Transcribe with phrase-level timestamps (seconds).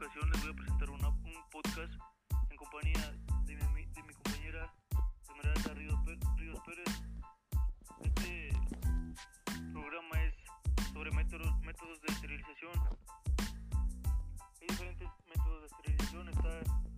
[0.00, 1.92] ocasión les voy a presentar una, un podcast
[2.48, 3.12] en compañía
[3.44, 4.72] de mi, de mi compañera
[5.28, 6.00] Esmeralda Ríos,
[6.38, 7.02] Ríos Pérez.
[8.00, 8.50] Este
[9.74, 10.34] programa es
[10.94, 12.72] sobre métodos, métodos de esterilización.
[14.62, 16.28] Hay diferentes métodos de esterilización.
[16.30, 16.89] Está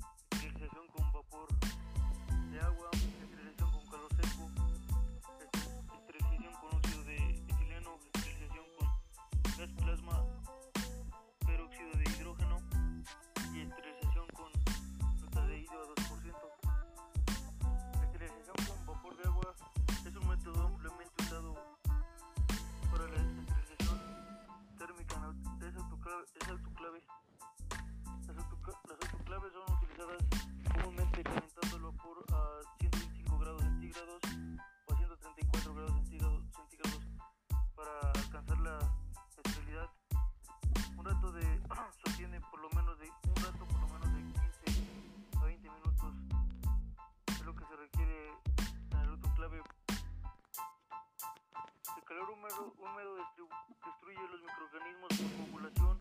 [52.23, 55.98] calor húmedo, húmedo destruye los microorganismos por población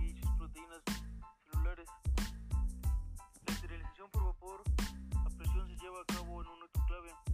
[0.00, 0.82] y sus proteínas
[1.50, 1.88] celulares.
[3.46, 4.62] La esterilización por vapor
[5.14, 7.27] a presión se lleva a cabo en un autoclave.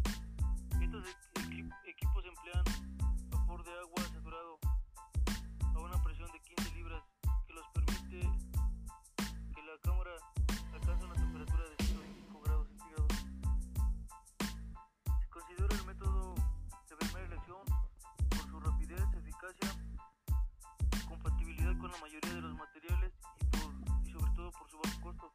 [22.44, 25.32] Los materiales y, por, y sobre todo por su bajo costo.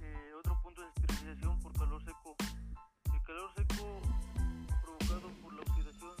[0.00, 2.36] Eh, otro punto es esterilización por calor seco.
[3.12, 4.00] El calor seco
[4.82, 6.16] provocado por la oxidación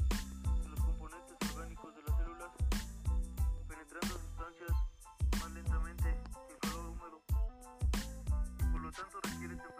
[0.62, 2.50] de los componentes orgánicos de las células,
[3.68, 4.76] penetrando sustancias
[5.40, 7.22] más lentamente que el calor húmedo,
[8.72, 9.77] por lo tanto requiere temperaturas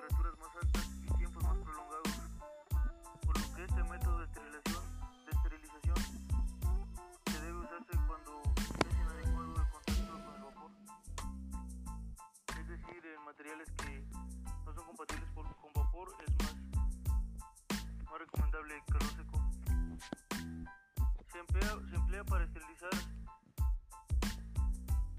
[22.25, 22.91] para esterilizar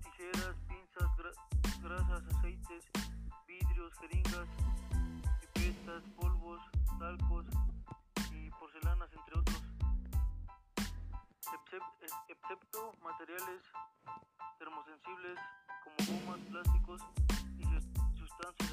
[0.04, 2.84] tijeras, pinzas, gra- grasas, aceites,
[3.48, 4.48] vidrios, jeringas,
[5.54, 6.60] pipetas, polvos,
[7.00, 7.46] talcos
[8.32, 9.62] y porcelanas, entre otros.
[11.54, 13.62] Excep- ex- Excepto materiales
[14.58, 15.40] termosensibles
[15.84, 17.02] como gomas, plásticos
[17.58, 18.69] y sus- sustancias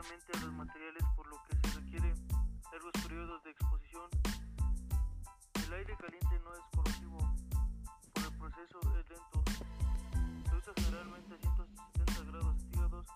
[0.00, 2.14] Penetra lentamente a los materiales por lo que se requiere
[2.72, 4.08] largos periodos de exposición.
[5.66, 7.18] El aire caliente no es corrosivo,
[8.14, 9.42] por el proceso es lento.
[10.48, 13.06] Se usa generalmente a 170 grados centígrados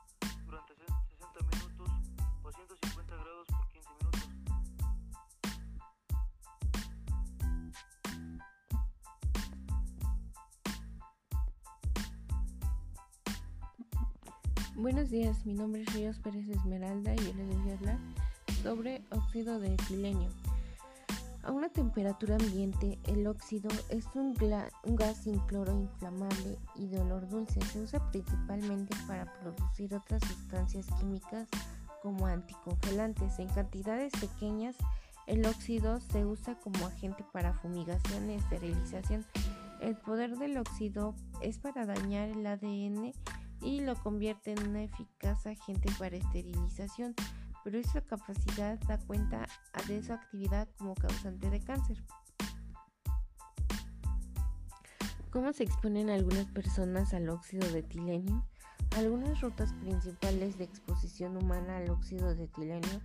[14.76, 17.98] Buenos días, mi nombre es Ríos Pérez Esmeralda y yo les voy a hablar
[18.60, 20.28] sobre óxido de etilenio.
[21.44, 27.60] A una temperatura ambiente, el óxido es un, gas incoloro inflamable y de olor dulce.
[27.60, 31.48] Se usa principalmente para producir otras sustancias químicas
[32.02, 33.38] como anticongelantes.
[33.38, 34.74] En cantidades pequeñas,
[35.28, 39.24] el óxido se usa como agente para fumigación y esterilización.
[39.80, 43.12] El poder del óxido es para dañar el ADN
[43.64, 47.14] y lo convierte en un eficaz agente para esterilización,
[47.64, 49.46] pero esa capacidad da cuenta
[49.88, 52.04] de su actividad como causante de cáncer.
[55.30, 58.46] ¿Cómo se exponen algunas personas al óxido de etilenio?
[58.96, 63.00] Algunas rutas principales de exposición humana al óxido de etilenio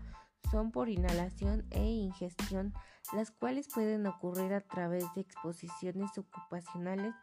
[0.51, 2.73] son por inhalación e ingestión,
[3.13, 7.15] las cuales pueden ocurrir a través de exposiciones ocupacionales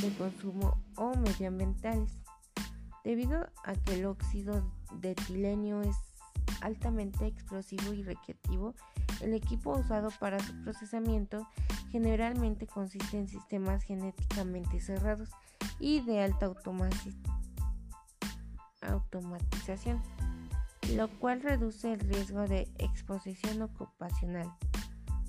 [0.00, 2.22] de consumo o medioambientales.
[3.04, 5.96] Debido a que el óxido de etilenio es
[6.62, 8.74] altamente explosivo y recreativo,
[9.20, 11.46] el equipo usado para su procesamiento
[11.90, 15.28] generalmente consiste en sistemas genéticamente cerrados
[15.78, 16.46] y de alta
[18.80, 20.02] automatización,
[20.94, 24.50] lo cual reduce el riesgo de exposición ocupacional.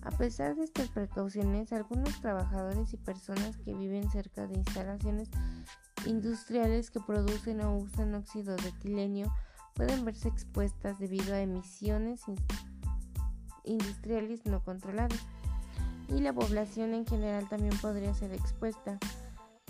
[0.02, 5.30] A pesar de estas precauciones, algunos trabajadores y personas que viven cerca de instalaciones
[6.06, 9.34] industriales que producen o usan óxido de etilenio
[9.74, 12.38] pueden verse expuestas debido a emisiones in-
[13.64, 15.20] industriales no controladas.
[16.08, 19.00] Y la población en general también podría ser expuesta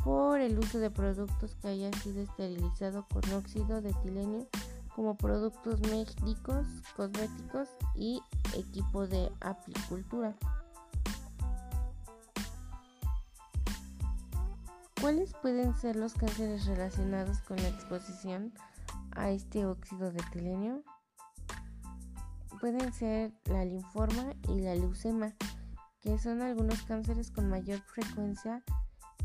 [0.04, 4.48] por el uso de productos que hayan sido esterilizados con óxido de etilenio
[4.96, 8.22] como productos médicos, cosméticos y
[8.56, 10.36] equipo de apicultura.
[15.06, 18.52] ¿Cuáles pueden ser los cánceres relacionados con la exposición
[19.12, 20.82] a este óxido de tilenio?
[22.60, 25.36] Pueden ser la linforma y la leucema,
[26.02, 28.64] que son algunos cánceres con mayor frecuencia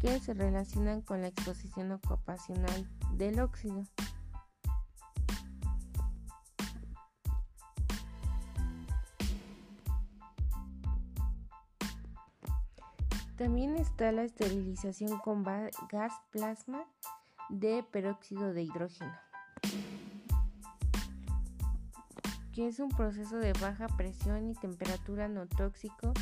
[0.02, 3.82] que se relacionan con la exposición ocupacional del óxido.
[13.40, 16.84] También está la esterilización con gas plasma
[17.48, 19.14] de peróxido de hidrógeno,
[22.52, 26.12] que es un proceso de baja presión y temperatura no tóxico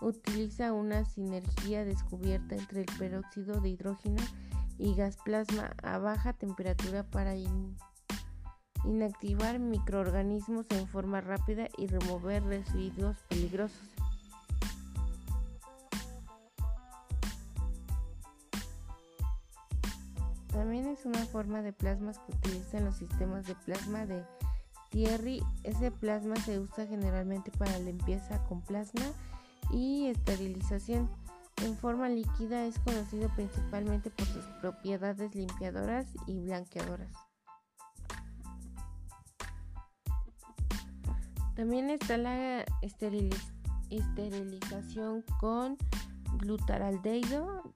[0.00, 4.20] utiliza una sinergia descubierta entre el peróxido de hidrógeno
[4.78, 7.36] y gas plasma a baja temperatura para
[8.84, 13.91] inactivar microorganismos en forma rápida y remover residuos peligrosos.
[20.52, 24.22] También es una forma de plasmas que utilizan los sistemas de plasma de
[24.90, 25.42] Thierry.
[25.64, 29.06] Ese plasma se usa generalmente para limpieza con plasma
[29.72, 31.08] y esterilización.
[31.64, 37.12] En forma líquida es conocido principalmente por sus propiedades limpiadoras y blanqueadoras.
[41.56, 42.64] También está la
[43.88, 45.78] esterilización con
[46.38, 47.74] glutaraldehído.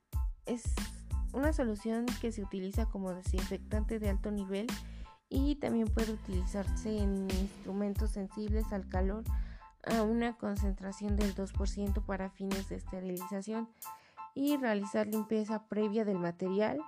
[1.33, 4.66] Una solución que se utiliza como desinfectante de alto nivel
[5.28, 9.25] y también puede utilizarse en instrumentos sensibles al calor
[9.85, 13.68] a una concentración del 2% para fines de esterilización
[14.35, 16.78] y realizar limpieza previa del material,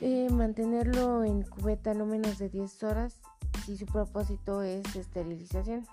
[0.00, 3.20] eh, mantenerlo en cubeta no menos de 10 horas
[3.64, 5.86] si su propósito es esterilización.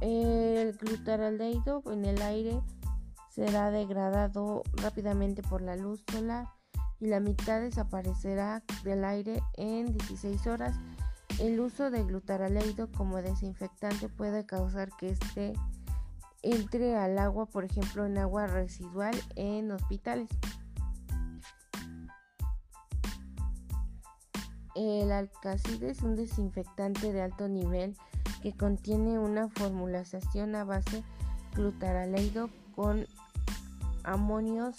[0.00, 2.60] El glutaraldehído en el aire
[3.36, 6.48] será degradado rápidamente por la luz solar
[6.98, 10.74] y la mitad desaparecerá del aire en 16 horas.
[11.38, 15.52] El uso de glutaraleido como desinfectante puede causar que este
[16.42, 20.30] entre al agua, por ejemplo, en agua residual en hospitales.
[24.74, 27.96] El alcacide es un desinfectante de alto nivel
[28.42, 31.02] que contiene una formulación a base
[31.54, 33.06] glutaraleido con
[34.06, 34.74] amonios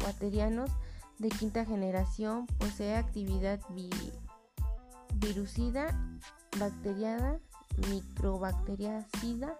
[0.00, 0.70] cuaterianos
[1.18, 3.60] de quinta generación, posee actividad
[5.14, 5.88] virucida,
[6.58, 7.38] bacteriada,
[7.90, 9.54] microbacteriacida.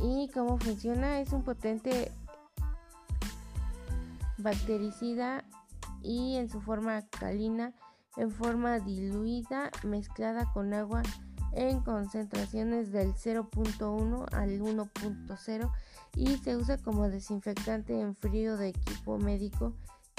[0.00, 2.12] Y cómo funciona es un potente
[4.38, 5.44] bactericida
[6.02, 7.72] y en su forma alcalina
[8.16, 11.02] en forma diluida mezclada con agua
[11.56, 15.72] en concentraciones del 0.1 al 1.0
[16.16, 19.74] y se usa como desinfectante en frío de equipo médico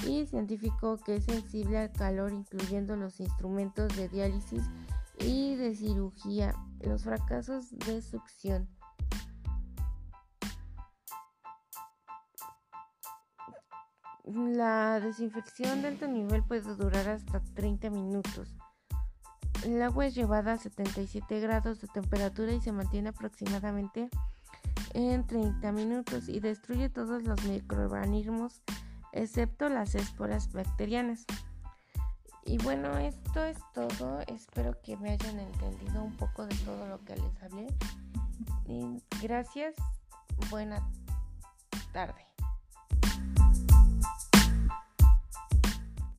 [0.08, 4.64] y científico que es sensible al calor incluyendo los instrumentos de diálisis
[5.20, 8.68] y de cirugía, los fracasos de succión.
[14.26, 18.58] La desinfección de alto nivel puede durar hasta 30 minutos.
[19.66, 24.10] El agua es llevada a 77 grados de temperatura y se mantiene aproximadamente
[24.94, 28.62] en 30 minutos y destruye todos los microorganismos
[29.12, 31.26] excepto las esporas bacterianas.
[32.44, 34.20] Y bueno, esto es todo.
[34.28, 37.68] Espero que me hayan entendido un poco de todo lo que les hablé.
[39.20, 39.74] Gracias.
[40.52, 40.88] Buena
[41.92, 42.35] tarde.